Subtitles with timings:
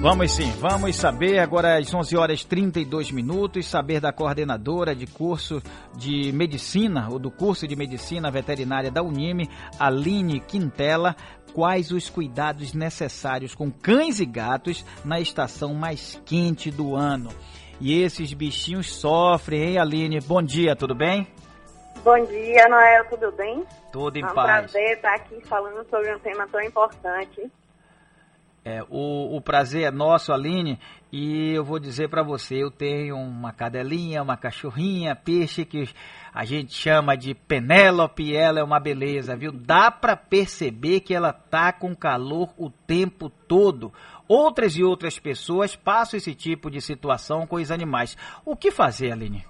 [0.00, 5.60] Vamos sim, vamos saber agora às 11 horas 32 minutos, saber da coordenadora de curso
[5.96, 11.16] de medicina, ou do curso de medicina veterinária da Unime, Aline Quintela,
[11.52, 17.30] quais os cuidados necessários com cães e gatos na estação mais quente do ano.
[17.80, 20.20] E esses bichinhos sofrem, hein, Aline?
[20.20, 21.26] Bom dia, tudo bem?
[22.04, 23.64] Bom dia, Noel, tudo bem?
[23.90, 24.70] Tudo em é um paz.
[24.70, 27.50] prazer estar aqui falando sobre um tema tão importante.
[28.64, 30.78] É, o, o prazer é nosso, Aline,
[31.10, 35.88] e eu vou dizer para você, eu tenho uma cadelinha, uma cachorrinha, peixe que
[36.34, 39.50] a gente chama de Penélope, ela é uma beleza, viu?
[39.50, 43.92] Dá para perceber que ela tá com calor o tempo todo.
[44.28, 48.16] Outras e outras pessoas passam esse tipo de situação com os animais.
[48.44, 49.46] O que fazer, Aline?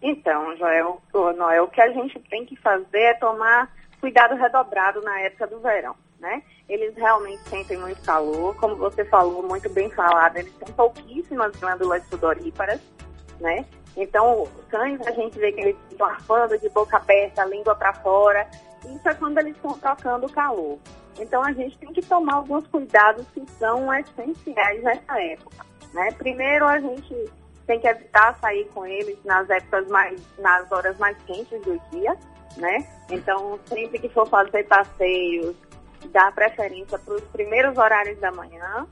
[0.00, 1.02] Então, Joel,
[1.36, 3.70] Noel, o que a gente tem que fazer é tomar
[4.00, 6.42] cuidado redobrado na época do verão, né?
[6.68, 12.02] Eles realmente sentem muito calor, como você falou, muito bem falado, eles têm pouquíssimas glândulas
[12.08, 12.80] sudoríparas,
[13.40, 13.64] né?
[13.96, 18.46] Então, cães, a gente vê que eles estão arfando de boca aberta, língua para fora.
[18.84, 20.78] Isso é quando eles estão trocando o calor.
[21.18, 25.64] Então, a gente tem que tomar alguns cuidados que são essenciais nessa época.
[25.94, 26.12] Né?
[26.18, 27.14] Primeiro, a gente
[27.66, 32.14] tem que evitar sair com eles nas épocas mais, nas horas mais quentes do dia,
[32.58, 32.86] né?
[33.10, 35.56] Então, sempre que for fazer passeios,
[36.08, 38.86] dar preferência para os primeiros horários da manhã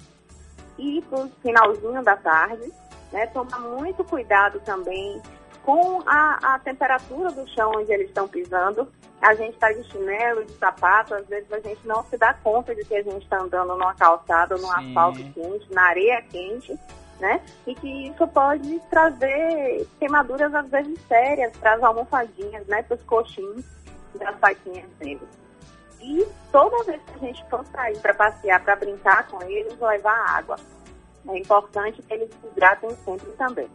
[0.78, 2.72] e para o finalzinho da tarde,
[3.12, 3.26] né?
[3.28, 5.20] Tomar muito cuidado também
[5.64, 8.86] com a, a temperatura do chão onde eles estão pisando.
[9.22, 12.74] A gente está de chinelo, de sapato, às vezes a gente não se dá conta
[12.74, 14.88] de que a gente está andando numa calçada, num Sim.
[14.88, 16.78] asfalto quente, na areia quente,
[17.18, 17.40] né?
[17.66, 22.82] E que isso pode trazer queimaduras às vezes sérias para as almofadinhas, né?
[22.82, 23.64] Para os coxins
[24.18, 25.43] das patinhas deles.
[26.00, 30.36] E toda vez que a gente for sair para passear, para brincar com eles, levar
[30.36, 30.56] água.
[31.28, 33.68] É importante que eles se hidratem sempre também.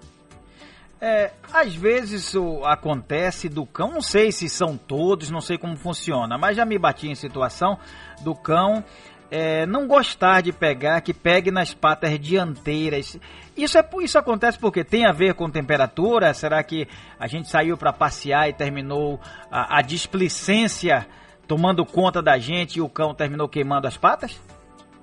[1.02, 2.34] É, às vezes
[2.66, 6.78] acontece do cão, não sei se são todos, não sei como funciona, mas já me
[6.78, 7.80] bati em situação
[8.22, 8.84] do cão
[9.32, 13.18] é, não gostar de pegar, que pegue nas patas dianteiras.
[13.56, 16.34] Isso, é, isso acontece porque tem a ver com temperatura?
[16.34, 16.88] Será que
[17.20, 19.20] a gente saiu para passear e terminou
[19.52, 21.08] a, a displicência
[21.50, 24.40] tomando conta da gente e o cão terminou queimando as patas?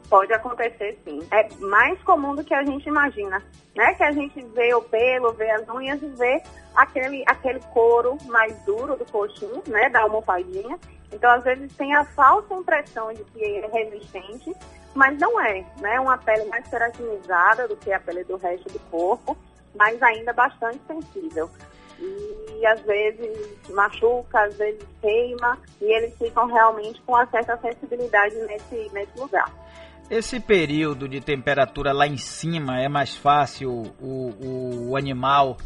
[0.08, 1.20] Pode acontecer sim.
[1.32, 3.42] É mais comum do que a gente imagina,
[3.74, 3.94] né?
[3.94, 6.40] Que a gente vê o pelo, vê as unhas e vê
[6.76, 9.88] aquele, aquele couro mais duro do coxinho, né?
[9.88, 10.78] Da almofadinha.
[11.12, 14.54] Então, às vezes, tem a falsa impressão de que é resistente,
[14.94, 15.98] mas não é, né?
[15.98, 19.36] Uma pele mais keratinizada do que a pele do resto do corpo,
[19.74, 21.50] mas ainda bastante sensível.
[21.98, 28.34] E às vezes machuca, às vezes queima, e eles ficam realmente com uma certa sensibilidade
[28.36, 29.50] nesse, nesse lugar.
[30.08, 35.56] Esse período de temperatura lá em cima é mais fácil o, o animal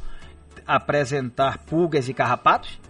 [0.67, 2.81] apresentar pulgas e carrapatos?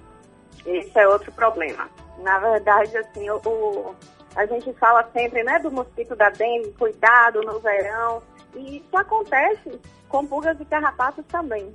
[0.65, 1.89] Esse é outro problema.
[2.19, 3.95] Na verdade, assim, o, o,
[4.37, 8.23] a gente fala sempre né, do mosquito da dengue, cuidado no verão,
[8.55, 11.75] e isso acontece com pulgas e carrapatos também.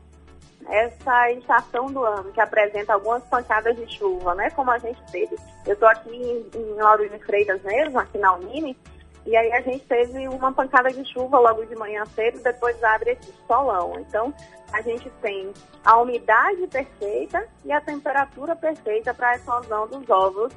[0.67, 5.35] Essa estação do ano que apresenta algumas pancadas de chuva, né, como a gente teve.
[5.65, 8.77] Eu estou aqui em, em Lauro de Freitas mesmo, aqui na Unime,
[9.25, 13.11] e aí a gente teve uma pancada de chuva logo de manhã cedo, depois abre
[13.11, 13.99] esse solão.
[13.99, 14.31] Então,
[14.71, 15.51] a gente tem
[15.83, 20.53] a umidade perfeita e a temperatura perfeita para a eclosão dos ovos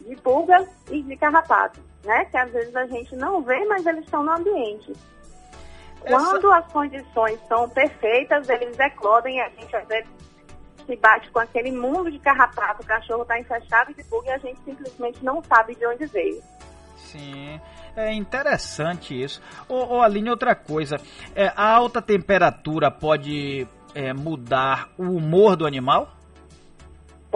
[0.00, 2.24] de pulgas e de carrapato, né?
[2.26, 4.92] Que às vezes a gente não vê, mas eles estão no ambiente.
[6.00, 10.08] Quando as condições são perfeitas, eles eclodem e a gente às vezes
[10.86, 14.38] se bate com aquele mundo de carrapato, o cachorro está infestado de pulga e a
[14.38, 16.40] gente simplesmente não sabe de onde veio.
[16.96, 17.60] Sim,
[17.96, 19.42] é interessante isso.
[19.68, 21.00] Ô, ô Aline, outra coisa,
[21.34, 26.15] é, a alta temperatura pode é, mudar o humor do animal?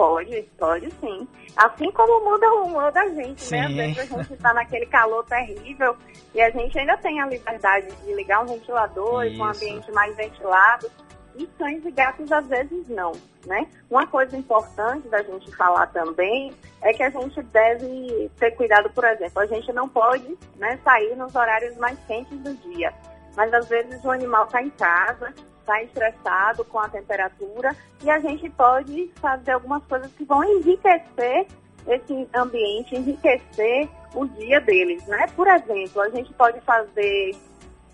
[0.01, 1.27] Pode, pode sim.
[1.55, 3.55] Assim como muda o humor da gente, Sim.
[3.55, 3.65] né?
[3.65, 5.95] Às vezes a gente está naquele calor terrível
[6.33, 9.63] e a gente ainda tem a liberdade de ligar um ventilador e com um Isso.
[9.63, 10.89] ambiente mais ventilado.
[11.35, 13.11] E cães e gatos às vezes não,
[13.45, 13.67] né?
[13.91, 19.03] Uma coisa importante da gente falar também é que a gente deve ter cuidado, por
[19.03, 22.91] exemplo, a gente não pode né, sair nos horários mais quentes do dia.
[23.37, 25.31] Mas às vezes o animal está em casa,
[25.71, 31.47] está estressado com a temperatura e a gente pode fazer algumas coisas que vão enriquecer
[31.87, 35.27] esse ambiente, enriquecer o dia deles, né?
[35.35, 37.35] Por exemplo, a gente pode fazer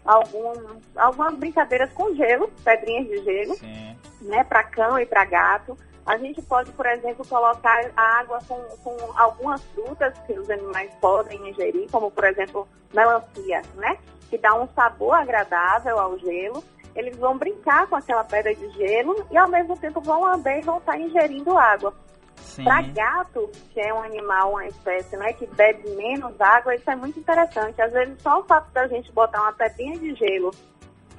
[0.04, 0.54] algum,
[0.96, 3.96] algumas brincadeiras com gelo, pedrinhas de gelo, Sim.
[4.22, 5.78] né, para cão e para gato.
[6.06, 10.92] A gente pode, por exemplo, colocar a água com, com algumas frutas que os animais
[11.02, 13.98] podem ingerir, como por exemplo melancia, né?
[14.30, 16.64] que dá um sabor agradável ao gelo.
[16.98, 20.62] Eles vão brincar com aquela pedra de gelo e ao mesmo tempo vão lamber e
[20.62, 21.94] vão estar ingerindo água.
[22.64, 26.96] Para gato, que é um animal, uma espécie, né, que bebe menos água, isso é
[26.96, 27.80] muito interessante.
[27.80, 30.52] Às vezes só o fato da gente botar uma pedrinha de gelo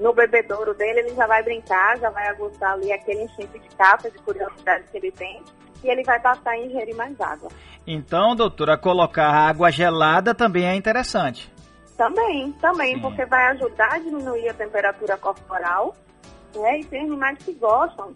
[0.01, 4.11] no bebedouro dele, ele já vai brincar, já vai aguçar ali aquele instinto de caça,
[4.11, 5.43] de curiosidade que ele tem,
[5.85, 7.51] e ele vai passar a ingerir mais água.
[7.87, 11.53] Então, doutora, colocar água gelada também é interessante.
[11.99, 13.01] Também, também, Sim.
[13.01, 15.97] porque vai ajudar a diminuir a temperatura corporal,
[16.55, 16.79] né?
[16.79, 18.15] E tem animais que gostam,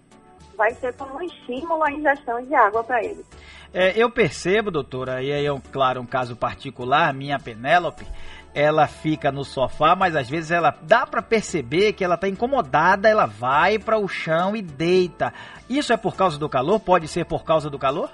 [0.56, 3.26] vai ser como um estímulo à ingestão de água para eles.
[3.74, 8.06] É, eu percebo, doutora, e aí é, um, claro, um caso particular, minha Penélope,
[8.54, 13.08] ela fica no sofá, mas às vezes ela dá para perceber que ela está incomodada,
[13.08, 15.32] ela vai para o chão e deita.
[15.68, 16.78] Isso é por causa do calor?
[16.78, 18.10] Pode ser por causa do calor?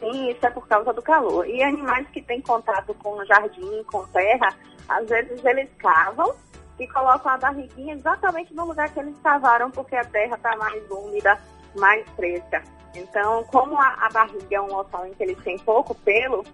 [0.00, 1.46] Sim, isso é por causa do calor.
[1.46, 4.48] E animais que têm contato com jardim, com terra,
[4.90, 6.34] às vezes eles cavam
[6.78, 10.90] e colocam a barriguinha exatamente no lugar que eles cavaram, porque a terra está mais
[10.90, 11.38] úmida,
[11.76, 12.62] mais fresca.
[12.94, 16.44] Então, como a, a barriga é um local em que eles têm pouco pelo,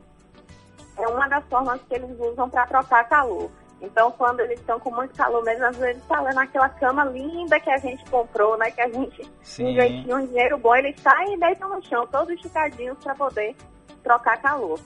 [0.99, 3.51] é uma das formas que eles usam para trocar calor.
[3.81, 7.61] Então, quando eles estão com muito calor mesmo, às vezes está lá naquela cama linda
[7.61, 8.71] que a gente comprou, né?
[8.71, 12.99] Que a gente investiu um dinheiro bom, eles saem e deitam no chão, todos esticadinhos
[13.03, 13.55] para poder
[14.03, 14.79] trocar calor.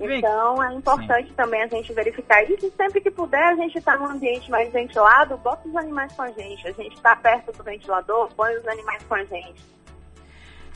[0.00, 1.34] Então, é importante Sim.
[1.34, 2.72] também a gente verificar isso.
[2.74, 6.30] Sempre que puder, a gente está num ambiente mais ventilado, bota os animais com a
[6.30, 6.66] gente.
[6.66, 9.80] A gente está perto do ventilador, põe os animais com a gente.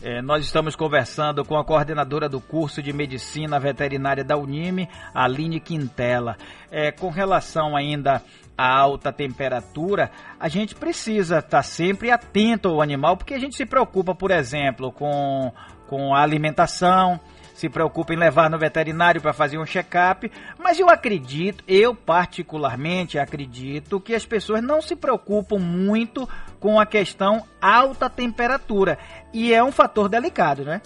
[0.03, 5.59] É, nós estamos conversando com a coordenadora do curso de Medicina Veterinária da Unime, Aline
[5.59, 6.37] Quintela.
[6.70, 8.20] É, com relação ainda
[8.59, 13.56] à alta temperatura, a gente precisa estar tá sempre atento ao animal, porque a gente
[13.56, 15.50] se preocupa, por exemplo, com,
[15.87, 17.19] com a alimentação,
[17.55, 23.19] se preocupa em levar no veterinário para fazer um check-up, mas eu acredito, eu particularmente
[23.19, 26.29] acredito que as pessoas não se preocupam muito
[26.59, 28.99] com a questão alta temperatura
[29.33, 30.83] e é um fator delicado, né?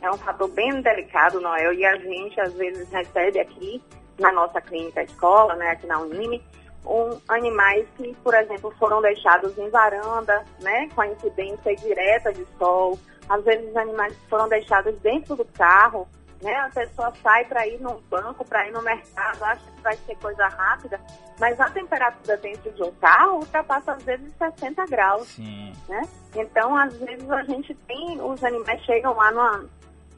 [0.00, 3.82] É um fator bem delicado, Noel, e a gente às vezes recebe aqui
[4.18, 6.42] na nossa clínica escola, né, aqui na Unime,
[6.86, 12.46] um, animais que, por exemplo, foram deixados em varanda, né, com a incidência direta de
[12.58, 12.96] sol,
[13.28, 16.08] às vezes os animais foram deixados dentro do carro,
[16.42, 16.54] né?
[16.54, 20.16] A pessoa sai para ir no banco, para ir no mercado, acha que vai ser
[20.16, 21.00] coisa rápida,
[21.38, 25.72] mas a temperatura dentro de um carro ultrapassa às vezes 60 graus, Sim.
[25.88, 26.02] né?
[26.34, 29.64] Então, às vezes a gente tem, os animais chegam lá numa,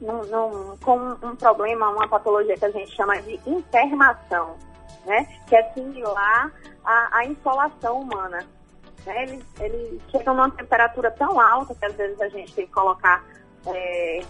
[0.01, 4.55] num, num, com um problema, uma patologia que a gente chama de intermação,
[5.05, 5.25] né?
[5.47, 6.51] Que é similar
[6.83, 8.45] à, à insolação humana.
[9.05, 9.23] Né?
[9.23, 13.23] Eles, eles chegam numa temperatura tão alta que às vezes a gente tem que colocar
[13.67, 14.21] é,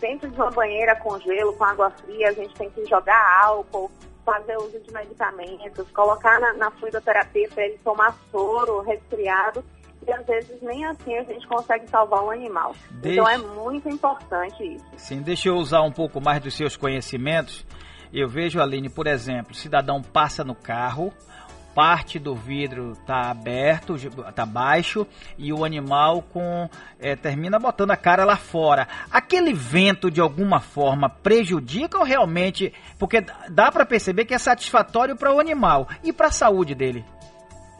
[0.00, 3.90] dentro de uma banheira com gelo, com água fria, a gente tem que jogar álcool,
[4.24, 9.64] fazer uso de medicamentos, colocar na, na fluidoterapia para ele tomar soro, resfriado.
[10.04, 12.74] E às vezes nem assim a gente consegue salvar um animal.
[12.90, 13.20] Deixe...
[13.20, 14.84] Então é muito importante isso.
[14.96, 17.64] Sim, deixa eu usar um pouco mais dos seus conhecimentos.
[18.12, 21.12] Eu vejo, Aline, por exemplo, o cidadão passa no carro,
[21.74, 25.06] parte do vidro está aberto, está baixo
[25.38, 26.68] e o animal com
[27.00, 28.86] é, termina botando a cara lá fora.
[29.10, 32.72] Aquele vento de alguma forma prejudica ou realmente?
[32.98, 37.04] Porque dá para perceber que é satisfatório para o animal e para a saúde dele.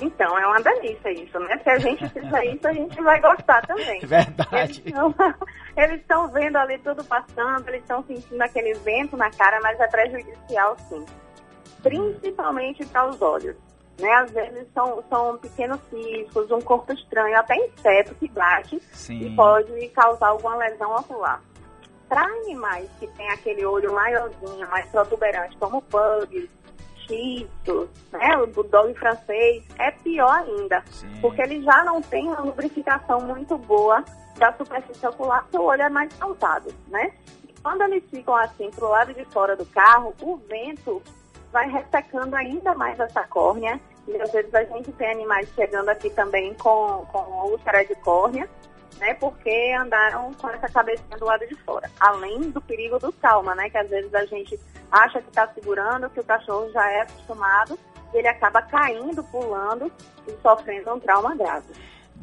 [0.02, 1.56] Então, é uma delícia isso, né?
[1.62, 4.00] Se a gente fizer isso, a gente vai gostar também.
[4.04, 4.82] Verdade.
[5.76, 9.86] Eles estão vendo ali tudo passando, eles estão sentindo aquele vento na cara, mas é
[9.86, 11.06] prejudicial sim.
[11.82, 13.56] Principalmente para os olhos.
[14.00, 14.10] Né?
[14.14, 19.20] Às vezes são, são pequenos ciscos, um corpo estranho, até inseto que bate Sim.
[19.20, 21.42] e pode causar alguma lesão ocular.
[22.08, 26.48] Para animais que têm aquele olho maiorzinho, mais protuberante, como pugs,
[27.06, 31.08] chitos, né, o bulldog francês, é pior ainda, Sim.
[31.20, 34.04] porque ele já não tem uma lubrificação muito boa
[34.38, 37.12] da superfície ocular, porque o olho é mais saltado, né?
[37.62, 41.00] Quando eles ficam assim pro lado de fora do carro, o vento
[41.52, 43.78] vai ressecando ainda mais essa córnea.
[44.08, 48.48] E às vezes a gente tem animais chegando aqui também com, com úlcera de córnea,
[48.98, 49.14] né?
[49.14, 51.88] Porque andaram com essa cabecinha do lado de fora.
[52.00, 53.70] Além do perigo do trauma, né?
[53.70, 54.58] Que às vezes a gente
[54.90, 57.78] acha que está segurando, que o cachorro já é acostumado,
[58.12, 59.90] e ele acaba caindo, pulando
[60.26, 61.72] e sofrendo um trauma grave.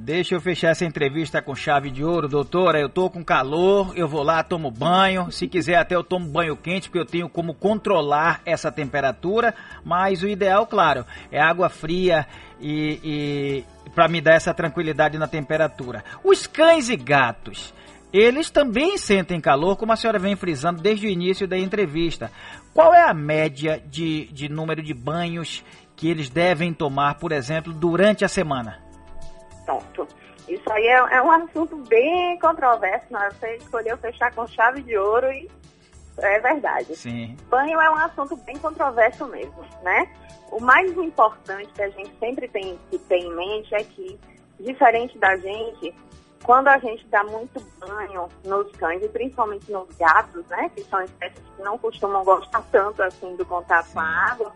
[0.02, 2.80] Deixa eu fechar essa entrevista com chave de ouro, doutora.
[2.80, 5.30] Eu tô com calor, eu vou lá, tomo banho.
[5.30, 9.54] Se quiser, até eu tomo banho quente, porque eu tenho como controlar essa temperatura.
[9.84, 12.26] Mas o ideal, claro, é água fria
[12.62, 16.02] e, e para me dar essa tranquilidade na temperatura.
[16.24, 17.74] Os cães e gatos.
[18.12, 22.32] Eles também sentem calor, como a senhora vem frisando desde o início da entrevista.
[22.74, 25.62] Qual é a média de, de número de banhos
[25.98, 28.89] que eles devem tomar, por exemplo, durante a semana?
[29.70, 30.08] Pronto.
[30.48, 33.30] Isso aí é, é um assunto bem controverso, né?
[33.32, 35.48] Você escolheu fechar com chave de ouro e
[36.18, 36.96] é verdade.
[36.96, 37.38] Sim.
[37.50, 40.12] Banho é um assunto bem controverso mesmo, né?
[40.52, 44.20] O mais importante que a gente sempre tem que ter em mente é que,
[44.60, 45.94] diferente da gente,
[46.44, 50.72] quando a gente dá muito banho nos cães, e principalmente nos gatos, né?
[50.76, 53.94] Que são espécies que não costumam gostar tanto assim do contato Sim.
[53.94, 54.52] com a água.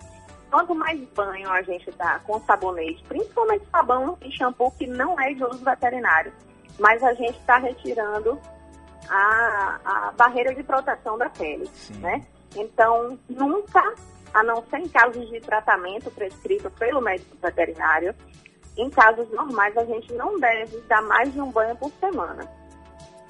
[0.53, 5.33] Quanto mais banho a gente dá com sabonete, principalmente sabão e shampoo que não é
[5.33, 6.31] de uso veterinário,
[6.79, 8.39] mas a gente está retirando
[9.09, 11.95] a, a barreira de proteção da pele, Sim.
[11.95, 12.23] né?
[12.55, 13.95] Então, nunca,
[14.31, 18.13] a não ser em casos de tratamento prescrito pelo médico veterinário,
[18.77, 22.47] em casos normais a gente não deve dar mais de um banho por semana.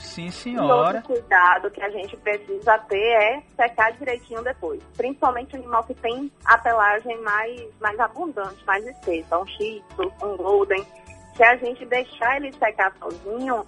[0.04, 0.98] Sim, senhora.
[0.98, 4.82] outro cuidado que a gente precisa ter é secar direitinho depois.
[4.96, 9.40] Principalmente animal que tem a pelagem mais, mais abundante, mais espessa.
[9.40, 9.84] Um shih
[10.22, 10.86] um golden.
[11.36, 13.66] Se a gente deixar ele secar sozinho,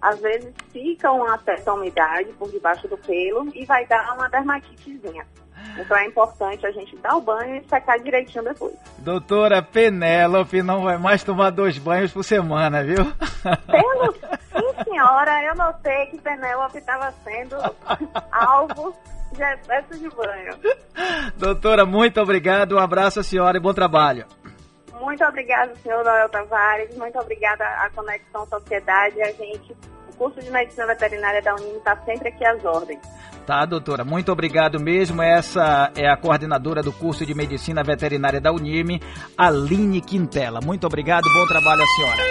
[0.00, 5.26] às vezes fica uma certa umidade por debaixo do pelo e vai dar uma dermatitezinha.
[5.76, 8.74] Então é importante a gente dar o banho e secar direitinho depois.
[8.98, 13.04] Doutora Penélope não vai mais tomar dois banhos por semana, viu?
[13.66, 14.14] Pelo,
[14.98, 17.56] senhora, eu notei que Penélope estava sendo
[18.32, 18.94] alvo
[19.32, 20.58] de excesso de banho.
[21.36, 24.26] Doutora, muito obrigado, um abraço à senhora e bom trabalho.
[25.00, 26.96] Muito obrigada, senhor Noel Tavares.
[26.96, 29.22] Muito obrigada à Conexão Sociedade.
[29.22, 29.76] A gente,
[30.08, 33.00] o curso de Medicina Veterinária da Unime está sempre aqui às ordens.
[33.46, 34.04] Tá, doutora.
[34.04, 35.22] Muito obrigado mesmo.
[35.22, 39.00] Essa é a coordenadora do curso de Medicina Veterinária da Unime,
[39.36, 40.58] Aline Quintela.
[40.60, 41.22] Muito obrigado.
[41.32, 42.22] Bom trabalho à senhora.